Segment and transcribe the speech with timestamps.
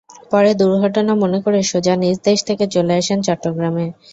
[0.31, 3.85] পরে দুর্ঘটনা মনে করে সোজা নিজ দেশ থেকে চলে আসেন চট্টগ্রামে।